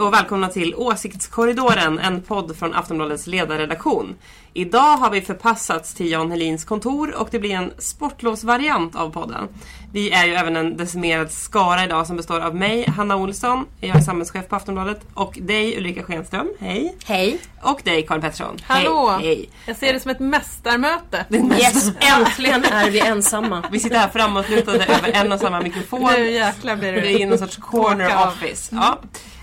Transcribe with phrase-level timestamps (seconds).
[0.00, 4.14] Och välkomna till Åsiktskorridoren, en podd från Aftonbladets ledarredaktion.
[4.52, 9.48] Idag har vi förpassats till Jan Helins kontor och det blir en sportlovsvariant av podden.
[9.92, 13.96] Vi är ju även en decimerad skara idag som består av mig, Hanna Olsson, jag
[13.96, 16.96] är samhällschef på Aftonbladet, och dig Ulrika Schenström, hej.
[17.04, 17.38] Hej!
[17.62, 19.08] Och dig Karin Pettersson, Hallå!
[19.20, 19.26] hej.
[19.26, 19.50] hej.
[19.66, 21.24] Jag ser det som ett mästarmöte.
[21.60, 23.64] Yes, äntligen är vi ensamma.
[23.70, 26.10] Vi sitter här framåtlutade över en och samma mikrofon.
[26.16, 27.00] Nu jäklar blir det.
[27.00, 28.76] Det är någon sorts corner office.
[28.76, 28.98] Ja.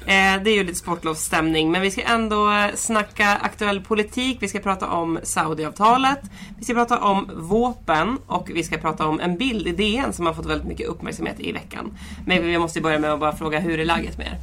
[0.08, 4.38] Eh, Det är ju lite sportlovsstämning men vi ska ändå eh, snacka aktuell politik.
[4.42, 6.20] Vi ska prata om Saudiavtalet.
[6.58, 10.26] Vi ska prata om våpen och vi ska prata om en bild i DN som
[10.26, 11.98] har fått väldigt mycket uppmärksamhet i veckan.
[12.26, 14.38] Men vi måste börja med att bara fråga hur är läget med er?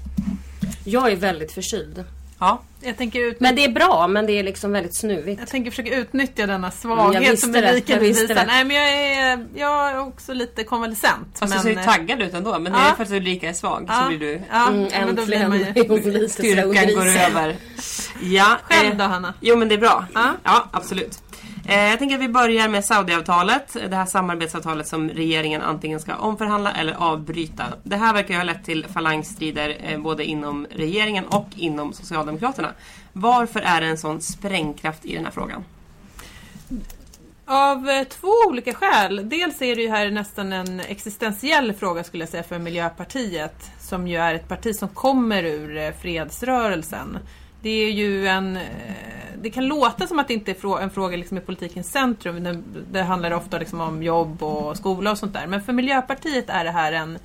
[0.84, 2.04] Jag är väldigt förkyld.
[2.38, 5.40] Ja, Jag tänker, ut, Men det är bra, men det är liksom väldigt snuvigt.
[5.40, 8.46] jag tänker försöka utnyttja denna svaghet som visste visar.
[8.46, 11.38] Nej men jag är, jag är också lite konvalescent.
[11.38, 12.58] fast men, du ser ju taggad ut ändå.
[12.58, 12.94] Men det är Ja.
[12.96, 14.42] för att Ulrika är svag ja, så blir du...
[14.50, 15.88] Ja, Mm, men då blir äntligen
[16.20, 17.56] man Styrkan går över.
[18.22, 19.34] Ja, Själv eh, då Hanna?
[19.40, 20.06] Jo men det är bra.
[20.14, 20.32] Ja.
[20.42, 21.18] Ja, absolut.
[21.66, 23.76] Eh, jag tänker att vi börjar med Saudiavtalet.
[23.88, 27.64] Det här samarbetsavtalet som regeringen antingen ska omförhandla eller avbryta.
[27.82, 32.68] Det här verkar ju ha lett till falangstrider eh, både inom regeringen och inom Socialdemokraterna.
[33.12, 35.64] Varför är det en sån sprängkraft i den här frågan?
[37.46, 39.28] Av eh, två olika skäl.
[39.28, 43.70] Dels är det ju här nästan en existentiell fråga skulle jag säga för Miljöpartiet.
[43.80, 47.18] Som ju är ett parti som kommer ur eh, fredsrörelsen.
[47.64, 48.56] Det är ju en...
[48.56, 48.62] Eh,
[49.42, 52.44] det kan låta som att det inte är en fråga liksom i politikens centrum.
[52.44, 52.62] Det,
[52.92, 55.46] det handlar ofta liksom om jobb och skola och sånt där.
[55.46, 57.18] Men för Miljöpartiet är det här en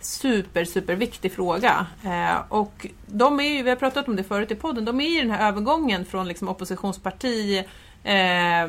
[0.00, 1.86] super, super viktig fråga.
[2.04, 5.18] Eh, och de är ju, vi har pratat om det förut i podden, de är
[5.18, 7.64] i den här övergången från liksom oppositionsparti,
[8.04, 8.64] eh,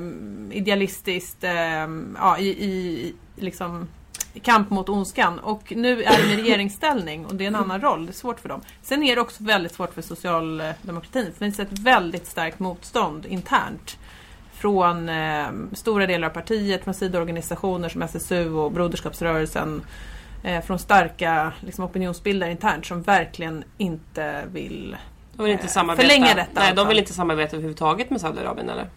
[0.51, 3.87] idealistiskt, eh, ja, i, i liksom
[4.43, 5.39] kamp mot ondskan.
[5.39, 8.05] Och nu är de i regeringsställning och det är en annan roll.
[8.05, 8.61] Det är svårt för dem.
[8.81, 11.23] Sen är det också väldigt svårt för socialdemokratin.
[11.25, 13.97] För det finns ett väldigt starkt motstånd internt.
[14.53, 19.81] Från eh, stora delar av partiet, från sidoorganisationer som SSU och Broderskapsrörelsen.
[20.43, 24.97] Eh, från starka liksom, opinionsbildare internt som verkligen inte vill
[25.35, 26.07] De vill inte Eh, samarbeta.
[26.07, 28.87] förlänga detta Nej, de vill inte samarbeta överhuvudtaget med Saudiarabien eller?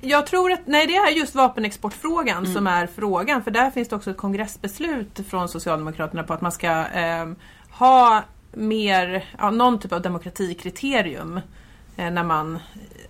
[0.00, 3.42] Jag tror att, nej det är just vapenexportfrågan som är frågan.
[3.42, 7.36] För där finns det också ett kongressbeslut från Socialdemokraterna på att man ska ehm,
[7.70, 8.22] ha
[8.52, 11.40] mer, ja, någon typ av demokratikriterium
[11.96, 12.58] eh, när man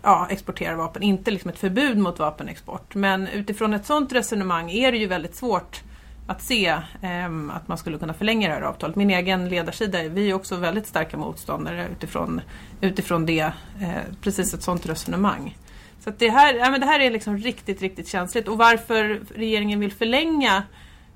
[0.03, 1.03] ja, exporterar vapen.
[1.03, 2.95] Inte liksom ett förbud mot vapenexport.
[2.95, 5.83] Men utifrån ett sådant resonemang är det ju väldigt svårt
[6.27, 8.97] att se ehm, att man skulle kunna förlänga det här avtalet.
[8.97, 12.41] Min egen ledarsida, vi är också väldigt starka motståndare utifrån,
[12.81, 15.57] utifrån det, eh, precis ett sådant resonemang.
[16.05, 18.49] Så att det, här, ja, men det här är liksom riktigt, riktigt känsligt.
[18.49, 20.63] Och varför regeringen vill förlänga,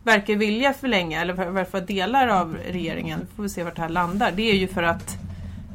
[0.05, 3.89] verkar vilja förlänga, eller var- varför delar av regeringen, får vi se vart det här
[3.89, 5.17] landar, det är ju för att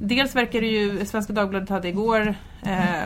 [0.01, 3.03] Dels verkar det ju, Svenska Dagbladet hade igår eh,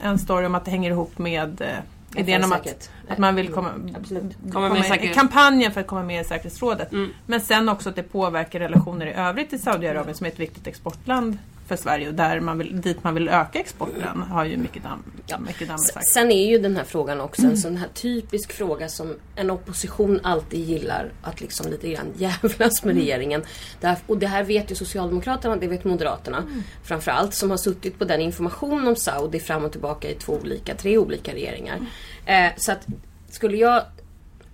[0.00, 3.48] en story om att det hänger ihop med eh, idén om att, att man vill
[3.48, 4.36] komma, Absolut.
[4.52, 6.92] Komma med säkerhet- kampanjen för att komma med i säkerhetsrådet.
[6.92, 7.10] Mm.
[7.26, 10.66] Men sen också att det påverkar relationer i övrigt i Saudiarabien som är ett viktigt
[10.66, 11.38] exportland
[11.68, 15.02] för Sverige och där man vill, dit man vill öka exporten har ju mycket damm,
[15.26, 15.38] Ja.
[15.38, 16.06] mycket damm sagt.
[16.06, 20.20] Sen är ju den här frågan också en sån här typisk fråga som en opposition
[20.22, 23.42] alltid gillar att liksom lite grann jävlas med regeringen.
[23.80, 26.42] Där, och det här vet ju Socialdemokraterna, det vet Moderaterna
[26.84, 30.74] framförallt som har suttit på den information om Saudi fram och tillbaka i två olika,
[30.74, 31.78] tre olika regeringar.
[32.26, 32.86] Eh, så att
[33.30, 33.82] skulle jag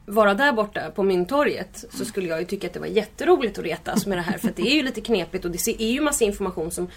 [0.07, 3.65] vara där borta på Mynttorget så skulle jag ju tycka att det var jätteroligt att
[3.65, 6.01] retas med det här för att det är ju lite knepigt och det är ju
[6.01, 6.89] massa information som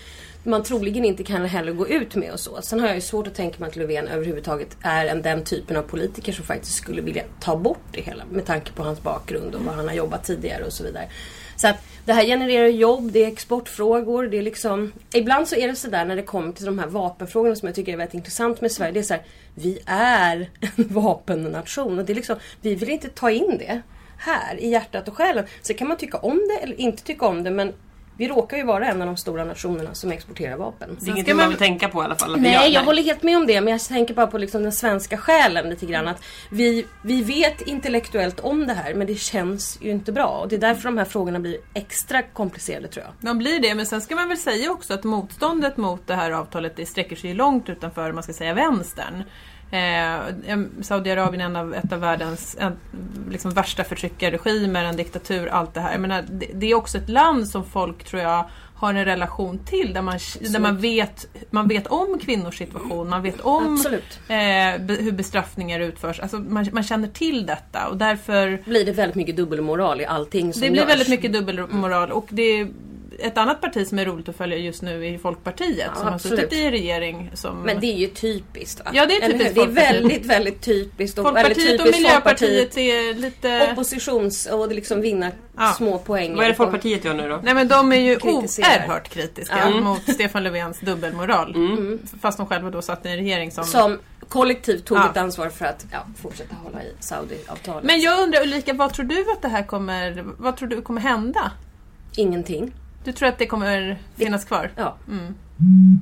[0.44, 2.62] man troligen inte kan heller gå ut med och så.
[2.62, 5.78] Sen har jag ju svårt att tänka mig att Löfven överhuvudtaget är en, den typen
[5.78, 9.56] av politiker som faktiskt skulle vilja ta bort det hela med tanke på hans bakgrund
[9.56, 11.08] och vad han har jobbat tidigare och så vidare.
[11.58, 14.92] Så att det här genererar jobb, det är exportfrågor, det är liksom...
[15.14, 17.94] Ibland så är det sådär när det kommer till de här vapenfrågorna som jag tycker
[17.94, 18.92] är väldigt intressant med Sverige.
[18.92, 19.24] Det är såhär,
[19.56, 23.82] vi är en vapennation och det är liksom, vi vill inte ta in det
[24.18, 25.46] här i hjärtat och själen.
[25.62, 27.74] Så kan man tycka om det eller inte tycka om det men
[28.18, 30.98] vi råkar ju vara en av de stora nationerna som exporterar vapen.
[31.00, 32.40] Det är ingenting man vill tänka på i alla fall.
[32.40, 32.60] vi gör.
[32.60, 33.62] Nej, jag håller helt med om det.
[33.62, 36.08] Men jag tänker bara på liksom den svenska själen lite grann.
[36.08, 40.28] Att vi, vi vet intellektuellt om det här men det känns ju inte bra.
[40.28, 43.14] Och det är därför de här frågorna blir extra komplicerade tror jag.
[43.30, 46.32] De blir det, men sen ska man väl säga också att motståndet mot det här
[46.32, 49.24] avtalet det sträcker sig långt utanför, man ska säga, vänstern.
[49.72, 52.78] Eh, Saudiarabien är en av, ett av världens en,
[53.32, 55.92] liksom värsta förtryckarregimer, en diktatur, allt det här.
[55.92, 59.60] Jag menar, det, det är också ett land som folk tror jag har en relation
[59.66, 63.86] till där man, där man, vet, man vet om kvinnors situation, man vet om
[64.28, 66.20] eh, be, hur bestraffningar utförs.
[66.20, 70.54] Alltså man, man känner till detta och därför blir det väldigt mycket dubbelmoral i allting
[70.54, 70.90] som det blir görs.
[70.90, 72.68] väldigt mycket dubbelmoral och det
[73.20, 76.40] ett annat parti som är roligt att följa just nu är Folkpartiet som absolut.
[76.40, 77.32] har suttit i regering.
[77.34, 77.58] Som...
[77.58, 78.92] Men det är ju typiskt va?
[78.94, 79.56] Ja, det är typiskt?
[79.56, 81.18] Det är väldigt, väldigt typiskt.
[81.18, 83.18] Och Folkpartiet väldigt och typiskt Miljöpartiet Folkpartiet.
[83.18, 83.70] är lite...
[83.72, 85.74] Oppositions och liksom vinna Ja.
[85.78, 86.36] små poäng.
[86.36, 87.40] Vad är det Folkpartiet gör nu då?
[87.44, 88.68] Nej men de är ju Kritiserar.
[88.88, 89.84] oerhört kritiska Mm.
[89.84, 91.56] mot Stefan Löfvens dubbelmoral.
[92.22, 93.64] Fast de själva då satt i en regering som...
[93.64, 94.00] Som
[94.30, 95.10] kollektivt tog Ja.
[95.12, 97.84] ett ansvar för att ja, fortsätta hålla i Saudi-avtalet.
[97.84, 100.26] Men jag undrar Ulrika, vad tror du att det här kommer...
[100.38, 101.52] Vad tror du kommer hända?
[102.16, 102.74] Ingenting.
[103.08, 104.72] Du tror att det kommer finnas kvar?
[104.76, 104.96] Ja.
[105.08, 105.36] Mm.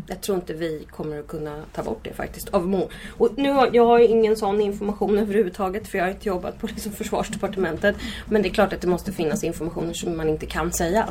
[0.07, 2.49] Jag tror inte vi kommer att kunna ta bort det faktiskt.
[2.49, 6.27] Av må- och nu har, jag har ingen sån information överhuvudtaget för jag har inte
[6.27, 7.95] jobbat på liksom försvarsdepartementet.
[8.25, 11.09] Men det är klart att det måste finnas information som man inte kan säga.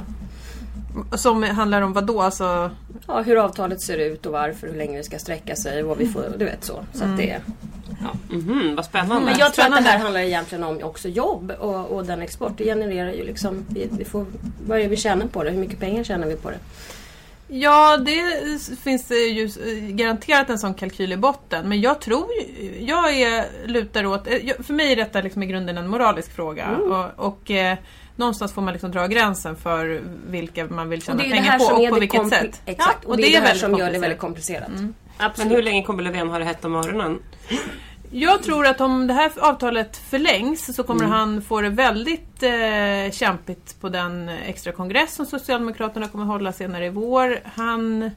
[1.12, 2.22] Som handlar om vad då?
[2.22, 2.70] Alltså,
[3.06, 5.98] Ja, hur avtalet ser ut och varför, hur länge det ska sträcka sig och vad
[5.98, 6.84] vi får, du vet så.
[6.92, 7.40] så att det,
[8.30, 9.24] Mhm, vad spännande.
[9.24, 12.52] men jag tror att det här handlar egentligen om också jobb och, och den export.
[12.56, 14.26] Det genererar ju liksom, vi, vi får,
[14.66, 15.50] vad är det vi tjänar på det?
[15.50, 16.58] Hur mycket pengar tjänar vi på det?
[17.48, 18.22] Ja, det
[18.84, 19.48] finns ju
[19.90, 21.68] garanterat en sån kalkyl i botten.
[21.68, 22.26] Men jag tror
[22.78, 26.64] jag är, lutar åt, eh, för mig är detta liksom i grunden en moralisk fråga.
[26.64, 26.92] Mm.
[26.92, 27.78] Och, och eh,
[28.16, 31.50] någonstans får man liksom dra gränsen för vilka man vill tjäna det är det pengar
[31.50, 32.62] här på som och är på vilket sätt.
[32.66, 34.68] Exakt, Ja, och, det är det här som gör det väldigt komplicerat.
[34.68, 35.52] Men Absolut.
[35.52, 37.18] hur länge kommer Löfven ha det hett om öronen?
[38.16, 40.86] Jag tror att om det här avtalet förlängs så Mm.
[40.86, 46.52] kommer han få det väldigt eh, kämpigt på den extra kongress som Socialdemokraterna kommer hålla
[46.52, 47.40] senare i vår.
[47.44, 48.10] Han,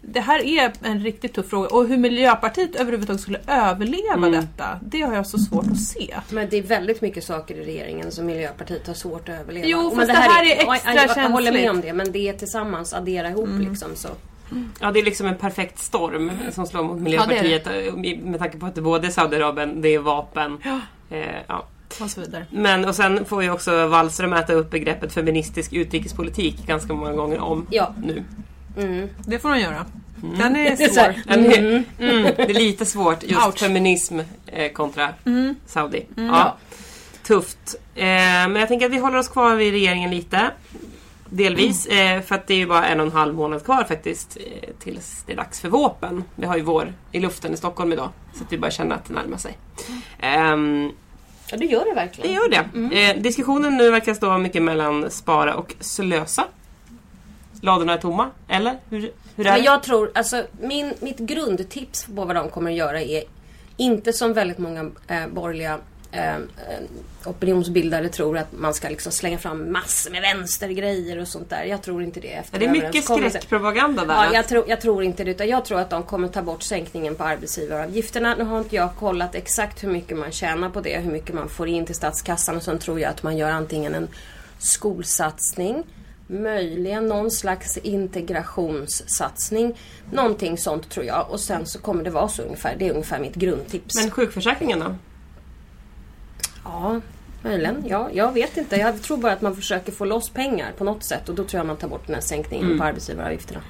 [0.00, 4.32] det här är en riktigt tuff fråga och hur Miljöpartiet överhuvudtaget skulle överleva Mm.
[4.32, 6.14] detta, det har jag så svårt att se.
[6.30, 9.66] Men det är väldigt mycket saker i regeringen som Miljöpartiet har svårt att överleva.
[9.66, 11.70] Jo, fast men det här är ja, extra jag, jag håller med känsligt.
[11.70, 14.08] om det, men det är tillsammans, addera ihop liksom så.
[14.80, 18.38] Ja, det är liksom en perfekt storm som slår mot Ja, det Miljöpartiet eh, med
[18.38, 20.58] tanke på att det både är Saudiarabien, det är vapen.
[20.64, 20.80] Ja.
[21.16, 21.66] Eh, ja.
[22.00, 22.46] Och så vidare.
[22.50, 27.38] Men och sen får ju också Wallström äta upp begreppet feministisk utrikespolitik ganska många gånger
[27.38, 27.94] om Ja.
[28.04, 28.24] nu.
[28.78, 29.08] Mm.
[29.26, 29.86] Det får de göra.
[30.38, 31.14] Den är Det svår.
[31.26, 33.58] det, mm, det är lite svårt just Ouch.
[33.58, 35.54] feminism eh, kontra Mm.
[35.66, 36.06] Saudi.
[36.16, 36.22] Ja.
[36.26, 36.56] Ja,
[37.22, 37.74] tufft.
[37.94, 40.50] Eh, men jag tänker att vi håller oss kvar vid regeringen lite.
[41.30, 44.36] Delvis, eh, för att det är ju bara en och en halv månad kvar faktiskt
[44.36, 46.24] eh, tills det är dags för våpen.
[46.34, 48.08] Vi har ju vår i luften i Stockholm idag.
[48.34, 49.58] Så att vi bara känner att det närmar sig.
[50.20, 50.92] Ehm,
[51.50, 52.32] Ja, det gör det det verkligen.
[52.32, 53.00] gör det.
[53.10, 56.44] Eh, diskussionen nu verkar stå mycket mellan spara och slösa.
[57.60, 58.78] Ladorna är tomma, eller?
[58.90, 59.00] Hur,
[59.36, 59.64] hur är Men det?
[59.66, 63.22] jag tror, alltså min, mitt grundtips på vad de kommer att göra är
[63.76, 65.78] inte som väldigt många eh, borgerliga
[66.12, 66.42] eh, eh,
[67.24, 71.64] opinionsbildare tror att man ska liksom slänga fram massor med vänstergrejer och sånt där.
[71.64, 74.14] Jag tror inte det efter Är det mycket skräckpropaganda där?
[74.14, 75.30] Ja, jag, tror, jag tror inte det.
[75.30, 78.34] Utan jag tror att de kommer ta bort sänkningen på arbetsgivaravgifterna.
[78.34, 81.48] Nu har inte jag kollat exakt hur mycket man tjänar på det, hur mycket man
[81.48, 82.56] får in till statskassan.
[82.56, 84.08] Och sen tror jag att man gör antingen en
[84.58, 85.82] skolsatsning,
[86.26, 89.78] möjligen någon slags integrationssatsning.
[90.12, 91.30] Någonting sånt tror jag.
[91.30, 92.76] Och sen så kommer det vara så ungefär.
[92.78, 93.94] Det är ungefär mitt grundtips.
[93.94, 94.94] Men sjukförsäkringen då?
[96.72, 97.00] Ja,
[97.42, 97.84] möjligen.
[97.88, 98.76] Ja, jag vet inte.
[98.76, 101.28] Jag tror bara att man försöker få loss pengar på något sätt.
[101.28, 103.60] Och då tror jag man tar bort den här sänkningen på arbetsgivaravgifterna.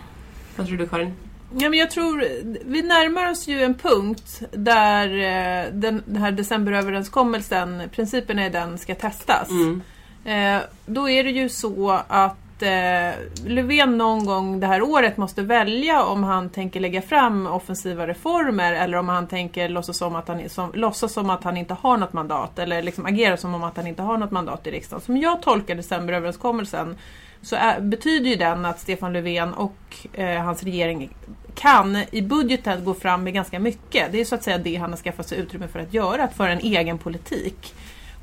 [0.56, 1.14] Vad tror du Karin?
[1.58, 2.26] Ja, men jag tror,
[2.64, 8.78] vi närmar oss ju en punkt där eh, den, den här decemberöverenskommelsen, principen är den
[8.78, 9.50] ska testas.
[9.50, 9.82] Mm.
[10.24, 13.14] Eh, då är det ju så att eh,
[13.46, 18.72] Löfven någon gång det här året måste välja om han tänker lägga fram offensiva reformer
[18.72, 21.96] eller om han tänker låtsas som att han, som, låtsas som att han inte har
[21.96, 25.00] något mandat eller liksom agera som om att han inte har något mandat i riksdagen.
[25.00, 26.96] Som jag tolkar decemberöverenskommelsen
[27.42, 29.76] så är, betyder ju den att Stefan Löfven och
[30.12, 31.10] eh, hans regering
[31.54, 34.12] kan i budgeten gå fram med ganska mycket.
[34.12, 36.36] Det är så att säga det han har skaffat sig utrymme för att göra, att
[36.36, 37.74] föra en egen politik.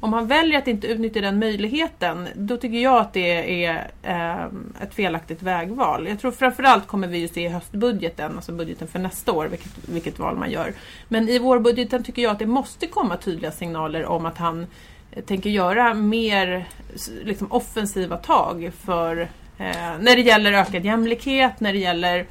[0.03, 4.45] Om han väljer att inte utnyttja den möjligheten, då tycker jag att det är eh,
[4.81, 6.07] ett felaktigt vägval.
[6.07, 9.71] Jag tror framförallt kommer vi ju se i höstbudgeten, alltså budgeten för nästa år, vilket,
[9.89, 10.73] vilket val man gör.
[11.07, 14.67] Men i vårbudgeten tycker jag att det måste komma tydliga signaler om att han
[15.11, 16.67] eh, tänker göra mer
[17.23, 19.21] liksom, offensiva tag för
[19.57, 22.25] eh, när det gäller ökad jämlikhet, när det gäller eh,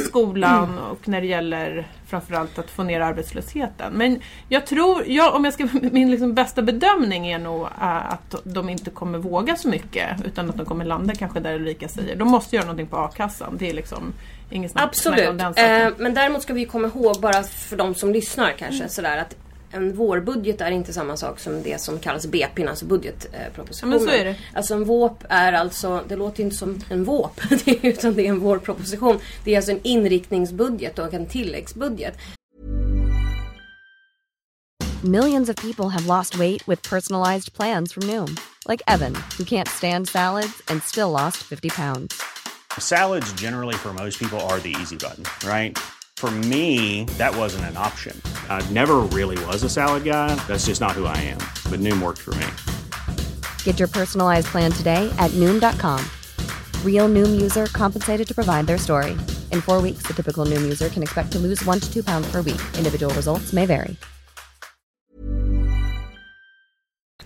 [0.00, 3.92] skolan och när det gäller framförallt att få ner arbetslösheten.
[3.92, 8.34] Men jag tror, jag, om jag ska, min liksom bästa bedömning är nog äh, att
[8.44, 12.16] de inte kommer våga så mycket utan att de kommer landa kanske där Ulrika säger.
[12.16, 13.56] De måste göra någonting på a-kassan.
[13.58, 14.12] Det är liksom
[14.50, 15.38] inget snack, snack om Absolut.
[15.38, 15.86] den saken.
[15.86, 19.36] Eh, men däremot ska vi komma ihåg, bara för de som lyssnar kanske, sådär att
[19.70, 23.98] en vårbudget är inte samma sak som det som kallas BP, alltså budgetpropositionen.
[23.98, 24.36] Men så är det.
[24.54, 27.40] Alltså en våp är alltså, det låter inte som en våp,
[27.82, 29.18] utan det är en vårproposition.
[29.44, 32.18] Det är alltså en inriktningsbudget och en tilläggsbudget.
[35.04, 39.68] Millions of people have lost weight with personalized plans from Noom, like Evan, who can't
[39.68, 42.20] stand salads and still lost 50 pounds.
[42.80, 45.78] Salads, generally, for most people, are the easy button, right?
[46.18, 48.20] For me, that wasn't an option.
[48.50, 50.34] I never really was a salad guy.
[50.48, 51.38] That's just not who I am.
[51.70, 52.48] But Noom worked for me.
[53.62, 56.04] Get your personalized plan today at Noom.com.
[56.82, 59.16] Real Noom user compensated to provide their story.
[59.52, 62.28] In four weeks, the typical Noom user can expect to lose one to two pounds
[62.32, 62.60] per week.
[62.76, 63.96] Individual results may vary.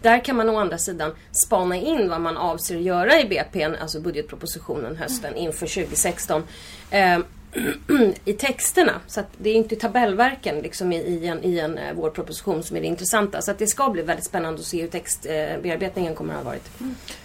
[0.02, 3.74] Där kan man å andra sidan spana in vad man avser att göra i BPn,
[3.80, 6.42] alltså budgetpropositionen hösten inför 2016.
[6.90, 7.18] Eh,
[8.24, 8.92] i texterna.
[9.06, 12.80] Så att det är inte tabellverken liksom i, en, i en eh, vårproposition som är
[12.80, 13.42] det intressanta.
[13.42, 16.70] Så att det ska bli väldigt spännande att se hur textbearbetningen kommer att ha varit.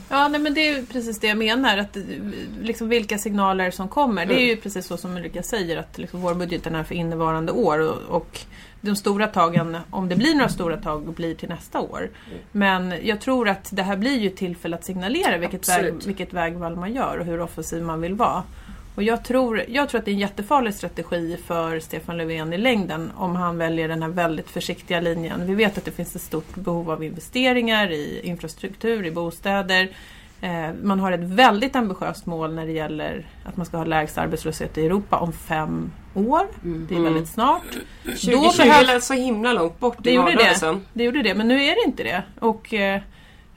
[0.10, 1.78] Ja, nej, men det är precis det jag menar.
[1.78, 2.04] Att, eh,
[2.62, 4.26] liksom, vilka signaler som kommer.
[4.26, 7.80] Det är ju precis så som Ulrika säger att liksom, vårbudgeten är för innevarande år.
[7.80, 8.40] Och, och
[8.82, 12.10] de stora tagen, om det blir några stora tag, blir till nästa år.
[12.52, 16.76] Men jag tror att det här blir ju tillfälle att signalera vilket, väg, vilket vägval
[16.76, 18.44] man gör och hur offensiv man vill vara.
[18.98, 22.58] Och jag tror, jag tror att det är en jättefarlig strategi för Stefan Löfven i
[22.58, 25.48] längden om han väljer den här väldigt försiktiga linjen.
[25.48, 29.90] Vi vet att det finns ett stort behov av investeringar i infrastruktur, i bostäder.
[30.42, 34.18] Eh, Man har ett väldigt ambitiöst mål när det gäller att man ska ha lägst
[34.18, 36.48] arbetslöshet i Europa om fem år.
[36.90, 37.62] Det är väldigt snart.
[38.04, 40.78] 2020 behövs- lät så himla långt bort det i gjorde det.
[40.94, 42.24] det gjorde det, men nu är det inte det.
[42.40, 43.02] Och eh,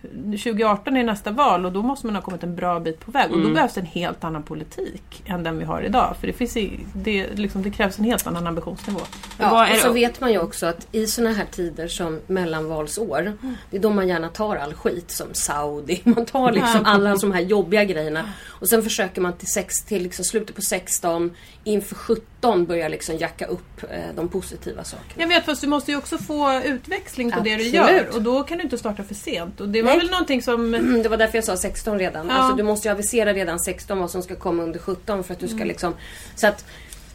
[0.02, 3.30] 2018 är nästa val och då måste man ha kommit en bra bit på väg.
[3.30, 3.48] Och Mm.
[3.48, 6.16] då behövs en helt annan politik än den vi har idag.
[6.20, 9.00] För det, finns i, det, liksom, det krävs en helt annan ambitionsnivå.
[9.38, 13.32] Ja, och så vet man ju också att i såna här tider som mellanvalsår,
[13.70, 16.00] det är då man gärna tar all skit som Saudi.
[16.04, 18.24] Man tar liksom alla de här jobbiga grejerna.
[18.48, 21.30] Och sen försöker man till, sex, till liksom slutet på 16,
[21.64, 25.14] inför 17 börja liksom jacka upp eh, de positiva sakerna.
[25.22, 27.74] Jag vet, fast du måste ju också få utväxling på det du Absolut.
[27.74, 28.08] gör.
[28.16, 29.60] Och då kan du inte starta för sent.
[29.60, 30.74] Och det var väl någonting som...
[30.74, 32.26] Mm, Det var därför jag sa 16 redan.
[32.28, 32.34] Ja.
[32.34, 35.40] Alltså, du måste ju avisera redan 16 vad som ska komma under 17 för att
[35.40, 35.94] du ska liksom...
[36.34, 36.64] Så att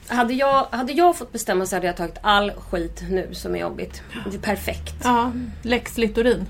[0.08, 3.60] hade jag, hade jag fått bestämma så hade jag tagit all skit nu som är
[3.60, 4.02] jobbigt.
[4.32, 4.96] Det är perfekt.
[5.04, 6.46] Ja, Lex Littorin.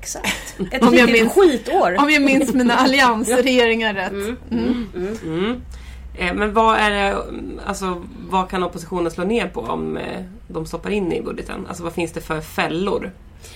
[0.00, 0.54] Exakt.
[0.72, 1.96] Ett Om jag riktigt minns- skitår.
[1.98, 4.12] Om jag minns mina alliansregeringar rätt.
[4.50, 5.62] Mm.
[6.18, 7.16] Eh, Men vad är det,
[7.66, 11.66] alltså vad kan oppositionen slå ner på om eh, de stoppar in i budgeten?
[11.68, 13.10] Alltså vad finns det för fällor?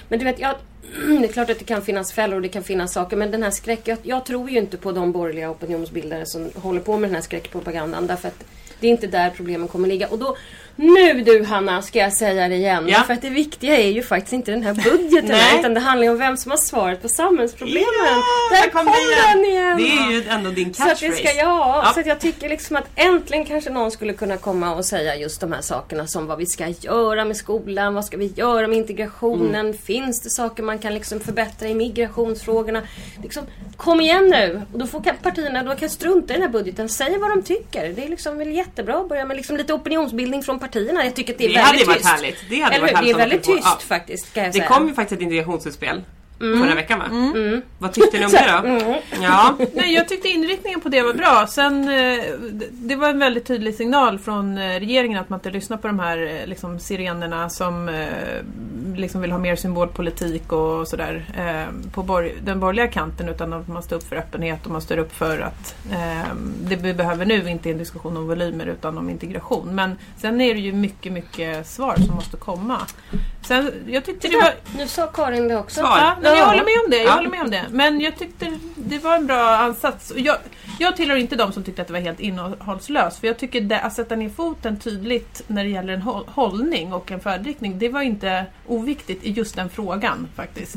[0.09, 0.55] Men du vet, jag,
[1.21, 3.17] det är klart att det kan finnas fällor och det kan finnas saker.
[3.17, 3.81] Men den här skräck...
[3.85, 7.23] Jag, jag tror ju inte på de borgerliga opinionsbildare som håller på med den här
[7.23, 8.07] skräckpropagandan.
[8.07, 8.45] Därför att
[8.81, 10.09] det är inte där problemen kommer ligga.
[10.09, 10.37] Och då...
[10.77, 12.87] Nu du Hanna, ska jag säga det igen.
[12.89, 13.03] Ja.
[13.07, 15.37] För att det viktiga är ju faktiskt inte den här budgeten.
[15.59, 17.85] Utan det handlar ju om vem som har svaret på samhällsproblemen.
[18.51, 18.95] där där kom kom
[19.35, 19.77] den igen!
[19.77, 21.17] Det är ju ändå din Så catchphrase.
[21.17, 21.93] ska, ja, Ja.
[21.95, 25.53] så jag tycker liksom att äntligen kanske någon skulle kunna komma och säga just de
[25.53, 29.55] här sakerna som vad vi ska göra med skolan, vad ska vi göra med integrationen,
[29.67, 29.79] Mm.
[29.79, 32.83] finns det saker man kan liksom förbättra i migrationsfrågorna.
[33.23, 33.45] Liksom,
[33.77, 34.63] kom igen nu!
[34.73, 37.89] Och då får partierna då kan strunta i den här budgeten, säga vad de tycker.
[37.89, 41.05] Det är liksom väl jättebra att börja med liksom lite opinionsbildning från partierna.
[41.05, 42.07] Jag tycker att det är Det väldigt tyst.
[42.09, 42.37] härligt.
[42.51, 43.79] Det hade Eller varit härligt Det är väldigt tyst ja.
[43.89, 44.69] faktiskt, Det säga.
[44.69, 46.03] kom ju faktiskt ett integrationsutspel
[46.53, 46.63] Mm.
[46.67, 47.05] förra veckan va?
[47.79, 49.01] Vad tyckte ni om det då?
[49.23, 49.55] Ja.
[49.75, 51.47] Nej, jag tyckte inriktningen på det var bra.
[51.49, 52.25] Sen, eh,
[52.71, 55.99] det var en väldigt tydlig signal från eh, regeringen att man inte lyssnar på de
[55.99, 57.91] här eh, liksom, sirenerna som
[58.97, 61.25] liksom vill ha mer symbolpolitik och sådär
[61.95, 64.99] på bor- den borgerliga kanten utan att man står upp för öppenhet och man står
[64.99, 68.99] upp för att eh, det vi behöver nu inte är en diskussion om volymer utan
[68.99, 69.75] om integration.
[69.75, 72.79] Men sen är det ju mycket, mycket svar som måste komma.
[73.43, 74.55] Sen, jag tyckte det var...
[74.79, 75.81] Nu sa Karin det också.
[75.81, 75.99] Svar.
[76.01, 76.51] Ja, men jag Ja.
[76.51, 76.97] håller med om det.
[76.97, 77.13] Jag Ja.
[77.13, 77.65] håller med om det.
[77.71, 80.13] Men jag tyckte det var en bra ansats.
[80.17, 80.37] Jag,
[80.79, 83.19] jag tillhör inte de som tyckte att det var helt innehållslöst.
[83.21, 86.93] För jag tycker det, att sätta ner foten tydligt när det gäller en håll, hållning
[86.93, 90.77] och en färdriktning, det var inte oviktigt i just den frågan faktiskt.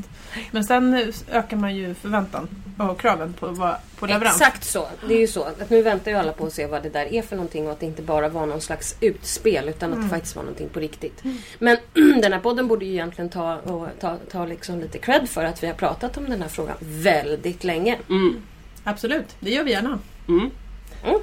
[0.51, 2.47] Men sen ökar man ju förväntan
[2.77, 4.41] och kraven på, på leverans.
[4.41, 4.87] Exakt så.
[5.07, 5.43] Det är ju så.
[5.43, 7.71] Att nu väntar ju alla på att se vad det där är för någonting och
[7.71, 9.99] att det inte bara var någon slags utspel utan Mm.
[9.99, 11.23] att det faktiskt var någonting på riktigt.
[11.59, 11.77] Men
[12.21, 15.63] den här podden borde ju egentligen ta, och, ta, ta liksom lite cred för att
[15.63, 17.97] vi har pratat om den här frågan väldigt länge.
[18.09, 18.35] Mm.
[18.83, 19.99] Absolut, det gör vi gärna.
[20.27, 20.49] Mm.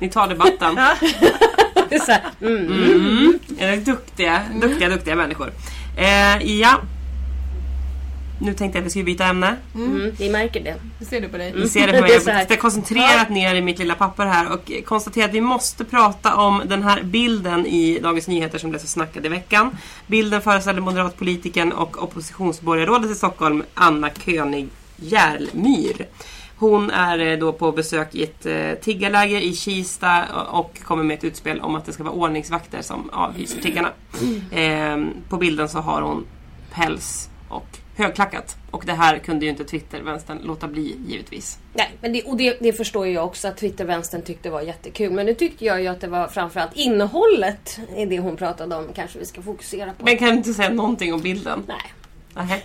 [0.00, 0.74] Ni tar debatten.
[1.88, 3.38] Det är så här, mm.
[3.58, 5.52] Är duktiga, duktiga, duktiga människor.
[5.96, 6.80] Eh, ja.
[8.38, 9.56] Nu tänkte jag att vi skulle byta ämne.
[9.74, 10.74] Mm, vi märker det.
[10.98, 11.52] Hur ser du på dig?
[11.56, 12.10] Vi ser det på mig.
[12.24, 15.40] Det är Jag har koncentrerat ner i mitt lilla papper här och konstaterat att vi
[15.40, 19.76] måste prata om den här bilden i Dagens Nyheter som blev så snackad i veckan.
[20.06, 26.06] Bilden föreställer moderatpolitikern och oppositionsborgarrådet i Stockholm, Anna König Järlmyr.
[26.56, 31.18] Hon är eh, då på besök i ett eh, tiggarläger i Kista och- kommer med
[31.18, 33.90] ett utspel om att det ska vara ordningsvakter som avhyser tiggarna.
[34.50, 36.24] Eh, på bilden så har hon
[36.74, 38.56] päls och högklackat.
[38.70, 41.58] Och det här kunde ju inte Twitter-vänstern låta bli givetvis.
[41.74, 45.12] Nej, men det, och det, det förstår ju jag också att Twittervänstern tyckte var jättekul.
[45.12, 48.88] Men nu tyckte jag ju att det var framförallt innehållet i det hon pratade om
[48.94, 50.04] kanske vi ska fokusera på.
[50.04, 51.62] Men kan du inte säga någonting om bilden?
[51.66, 51.92] Nej.
[52.34, 52.60] Nähä.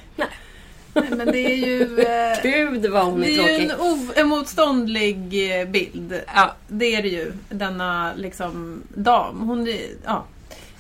[0.94, 2.00] Nej, men det är ju...
[2.00, 4.16] Eh, Gud vad hon är det är ju tråkig.
[4.18, 6.22] en oemotståndlig eh, bild.
[6.36, 7.34] Ja, Det är det ju.
[7.50, 9.40] Denna liksom dam.
[9.40, 10.26] Hon ja.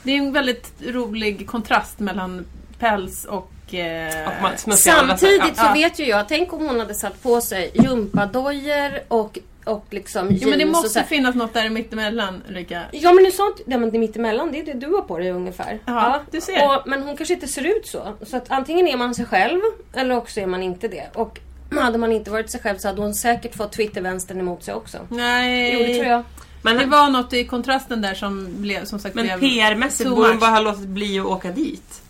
[0.03, 2.45] Det är en väldigt rolig kontrast mellan
[2.79, 3.51] päls och...
[3.73, 7.71] Eh, man smutsiga Samtidigt så vet ju jag, tänk om hon hade satt på sig
[7.73, 11.05] gympadojor och, och liksom Jo men det måste här.
[11.07, 12.81] finns något där mittemellan Ulrika.
[12.91, 15.31] Ja men nu sa inte, men det mittemellan, det är det du har på dig
[15.31, 15.79] ungefär.
[15.85, 16.65] Ja, du ser.
[16.65, 18.13] Och, men hon kanske inte ser ut så.
[18.21, 19.59] Så att antingen är man sig själv
[19.93, 21.09] eller också är man inte det.
[21.13, 21.39] Och
[21.71, 24.97] hade man inte varit sig själv så hade hon säkert fått Twittervänstern emot sig också.
[25.09, 25.73] Nej.
[25.73, 26.23] Jo det tror jag.
[26.61, 30.39] Men, Det var något i kontrasten där som blev som sagt men PR-mässigt borde hon
[30.39, 32.01] bara ha låtit bli att åka dit.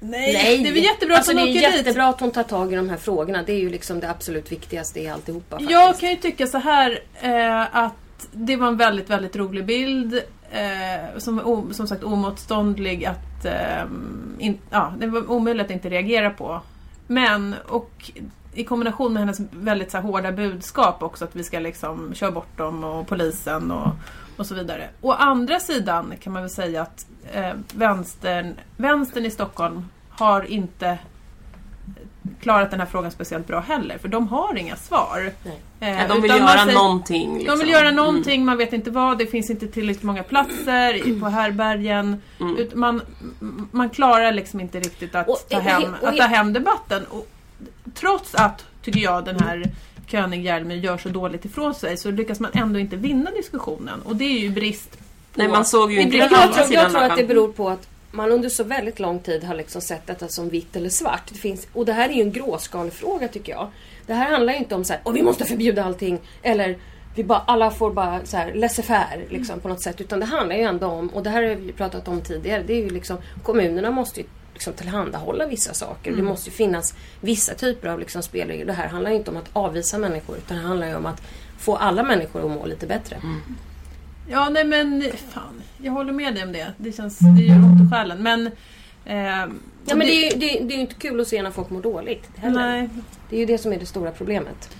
[0.00, 1.78] Nej, det är väl jättebra alltså, att hon det är åker dit.
[1.78, 3.42] jättebra att hon tar tag i de här frågorna.
[3.42, 5.56] Det är ju liksom det absolut viktigaste i alltihopa.
[5.56, 5.70] Faktiskt.
[5.70, 7.94] Jag kan ju tycka så här eh, att
[8.32, 10.22] det var en väldigt, väldigt rolig bild.
[10.52, 13.44] Eh, som o, som sagt omotståndlig att...
[13.44, 13.82] Eh,
[14.38, 16.60] in, ja, det var omöjligt att inte reagera på.
[17.06, 18.10] Men, och
[18.54, 22.30] i kombination med hennes väldigt så här, hårda budskap också att vi ska liksom köra
[22.30, 23.88] bort dem och polisen och,
[24.36, 24.88] och så vidare.
[25.00, 30.98] Å andra sidan kan man väl säga att eh, vänstern, vänstern i Stockholm har inte
[32.40, 33.98] klarat den här frågan speciellt bra heller.
[33.98, 35.32] För de har inga svar.
[35.44, 35.60] Nej.
[35.80, 37.32] Eh, Ja, de vill göra säger- någonting.
[37.32, 37.58] De Liksom.
[37.58, 41.26] vill göra någonting, man vet inte vad, det finns inte tillräckligt många platser i- på
[41.28, 42.22] härbergen.
[42.40, 42.56] Mm.
[42.56, 43.02] Ut- Man,
[43.70, 47.04] man klarar liksom inte riktigt att, Och- ta, och- hem, och- att ta hem debatten.
[47.10, 47.26] Och,
[47.94, 49.62] trots att, tycker jag, den här
[50.06, 54.02] König Hjelmer gör så dåligt ifrån sig så lyckas man ändå inte vinna diskussionen.
[54.02, 55.04] Och det är ju brist på...
[55.34, 58.32] Nej, man såg ju inte Jag, tror, jag tror att det beror på att man
[58.32, 61.22] under så väldigt lång tid har liksom sett detta som vitt eller svart.
[61.28, 63.70] Det finns, och det här är ju en gråskalefråga tycker jag.
[64.06, 66.18] Det här handlar ju inte om så här, "Åh, vi måste förbjuda allting.
[66.42, 66.76] Eller
[67.14, 70.00] vi bara, alla får bara så här laissez-faire liksom, på något sätt.
[70.00, 72.72] Utan det handlar ju ändå om, och det här har vi pratat om tidigare, det
[72.72, 74.26] är ju liksom kommunerna måste ju
[74.58, 76.16] liksom tillhandahålla vissa saker.
[76.16, 78.66] Det måste ju finnas vissa typer av liksom spelregler.
[78.66, 81.22] Det här handlar ju inte om att avvisa människor utan det handlar ju om att
[81.58, 83.16] få alla människor att må lite bättre.
[84.30, 85.62] Ja, nej men fan.
[85.78, 86.72] Jag håller med dig om det.
[86.76, 88.22] Det känns, det gör ont i själen.
[88.22, 88.46] Men...
[89.04, 89.54] Eh,
[89.90, 91.70] Ja, men det, är ju, det, det är ju inte kul att se när folk
[91.70, 92.60] mår dåligt heller.
[92.60, 92.88] Nej,
[93.30, 94.76] Det är ju det som är det stora problemet.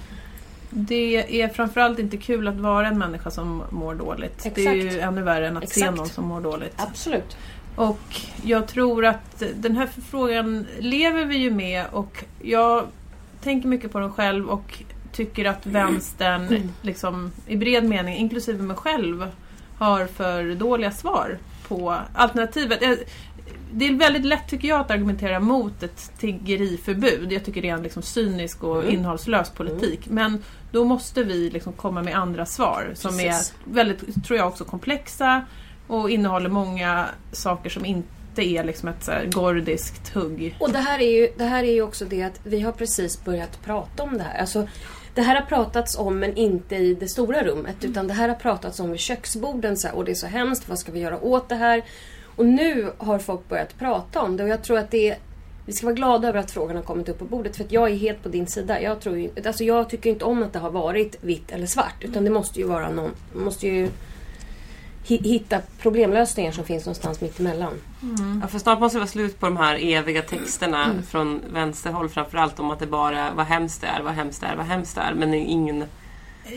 [0.71, 4.51] Det är framförallt inte kul att vara en människa som mår dåligt.
[4.55, 5.03] Det är ju Exakt.
[5.05, 5.97] ännu värre än att se Exakt.
[5.97, 6.73] någon som mår dåligt.
[6.77, 7.37] Absolut.
[7.79, 12.87] Och jag tror att den här frågan lever vi ju med och jag
[13.43, 18.77] tänker mycket på den själv och tycker att vänstern liksom, i bred mening, inklusive mig
[18.77, 19.31] själv,
[19.77, 21.39] har för dåliga svar
[21.69, 22.99] på alternativet.
[23.73, 27.33] Det är väldigt lätt tycker jag att argumentera mot ett tiggeriförbud.
[27.33, 30.01] Jag tycker det är en liksom cynisk och innehållslös politik.
[30.07, 33.55] Men då måste vi liksom komma med andra svar som Precis.
[33.67, 35.43] är väldigt, tror jag också, komplexa
[35.89, 40.57] och innehåller många saker som inte är liksom ett så här gordiskt hugg.
[40.61, 43.25] Och det här, är ju, det här är ju också det att vi har precis
[43.25, 44.41] börjat prata om det här.
[44.41, 44.69] Alltså,
[45.15, 47.85] det här har pratats om men inte i det stora rummet.
[47.85, 49.77] Utan det här har pratats om vid köksborden.
[49.77, 51.85] Så här, och det är så hemskt, vad ska vi göra åt det här?
[52.37, 54.43] Och nu har folk börjat prata om det.
[54.43, 55.19] Och jag tror att det är,
[55.67, 57.57] vi ska vara glada över att frågan har kommit upp på bordet.
[57.57, 58.81] För att jag är helt på din sida.
[58.81, 62.05] Jag, tror ju, alltså jag tycker inte om att det har varit vitt eller svart.
[62.05, 63.11] Utan det måste ju vara någon...
[63.35, 63.89] Måste ju
[65.05, 67.73] hitta problemlösningar som finns någonstans mitt emellan.
[68.43, 71.03] Ja, för snart måste det vara slut på de här eviga texterna Mm.
[71.03, 74.57] från vänsterhåll framförallt om att det bara vad hemskt det är, vad hemskt det är,
[74.57, 75.15] vad hemskt det är.
[75.15, 75.85] Men det är ingen...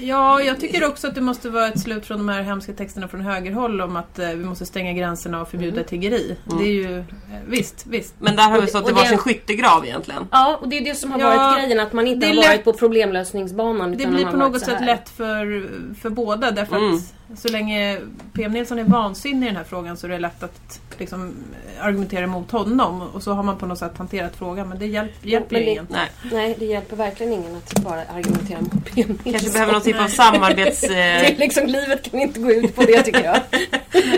[0.02, 3.08] Ja, jag tycker också att det måste vara ett slut från de här hemska texterna
[3.08, 6.36] från högerhåll om att eh, vi måste stänga gränserna och förbjuda tiggeri.
[6.60, 6.98] Det är ju...
[7.00, 7.04] Eh,
[7.48, 8.14] visst, visst.
[8.20, 10.28] Men där har vi stått i varsin skyttegrav egentligen.
[10.32, 11.80] Ja, och det är det som har Ja, varit grejen.
[11.80, 13.98] Att man inte har varit lätt- på problemlösningsbanan.
[13.98, 15.70] Det blir på något sätt lätt för,
[16.02, 16.96] för båda därför Mm.
[16.96, 17.98] att så länge
[18.34, 21.34] PM Nilsson är vansinnig i den här frågan så är det lätt att liksom,
[21.82, 23.02] argumentera mot honom.
[23.02, 25.72] Och så har man på något sätt hanterat frågan men det hjälp, hjälper men det-
[25.72, 25.88] ingen.
[25.90, 26.08] Nej.
[26.32, 29.32] Nej, det hjälper verkligen ingen att bara argumentera mot PM Nilsson.
[29.32, 30.82] Kanske behöver någon typ av samarbets...
[30.88, 33.40] Det Eh, är liksom, livet kan inte gå ut på det tycker jag.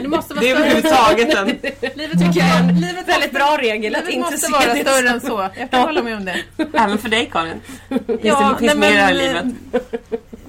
[0.01, 1.47] Det måste vara det är överhuvudtaget en...
[1.95, 5.21] livet måste jag en livet Väldigt bra regel att inte måste vara det större än
[5.21, 5.49] så.
[5.59, 6.35] Jag kan hålla med om det.
[6.73, 7.53] Även för dig Karin.
[7.89, 9.45] Finns Ja, det finns nej, mer i livet.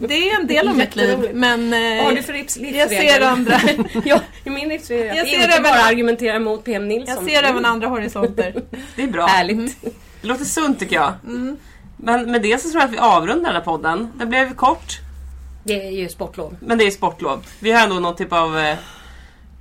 [0.09, 1.31] Det är en del av mitt liv.
[1.35, 2.77] Men Vad har eh, du för livs- livsregel?
[2.77, 3.61] jag ser andra.
[4.05, 7.15] ja, min livsregel är att Jag ser inte även- bara argumentera mot PM Nilsson.
[7.15, 8.63] jag ser även andra horisonter.
[8.97, 9.27] Det är bra.
[9.27, 9.83] Härligt.
[10.21, 11.13] Det låter sunt tycker jag.
[11.27, 11.57] Mm.
[11.97, 14.13] Men med det så tror jag att vi avrundar den här podden.
[14.19, 14.99] Den blev kort,
[15.65, 16.57] Det är ju sportlov.
[16.61, 17.47] men det är sportlov.
[17.61, 18.59] Vi har ändå någon typ av...
[18.59, 18.77] Eh,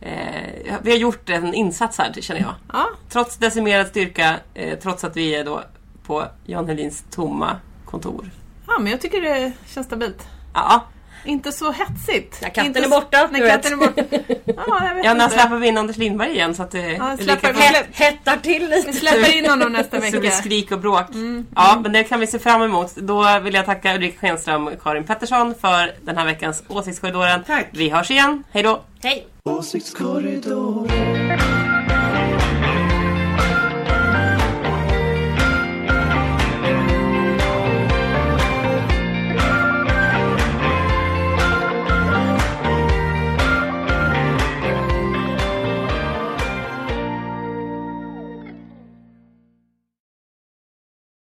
[0.02, 2.54] eh, vi har gjort en insats här känner jag.
[2.74, 5.64] Ja, Trots decimerad styrka, eh, trots att vi är då
[6.06, 8.30] på Jan Helins tomma kontor.
[8.68, 10.28] ja, men jag tycker det känns stabilt.
[10.54, 10.84] Ja,
[11.26, 12.38] Inte så hetsigt.
[12.42, 14.04] Ja, katten inte är borta, Nej, du katten är borta.
[14.46, 15.38] Ja, jag vet ja när inte.
[15.40, 17.60] släpper vi in Anders Lindberg igen så att det Ja, släpper vi-.
[17.62, 18.94] Hett, hettar till Vi lite.
[18.94, 20.36] släpper in honom nästa Så det blir vecka.
[20.36, 21.06] skrik och bråk.
[21.56, 22.96] Ja, men det kan vi se fram emot.
[22.96, 27.44] Då vill jag tacka Ulrika Schenström och Karin Pettersson för den här veckans Åsiktskorridoren.
[27.48, 27.68] Tack.
[27.72, 28.44] Vi hörs igen.
[28.52, 28.82] Hej då!
[29.04, 29.28] Hej!
[29.46, 31.23] Åsiktskorridoren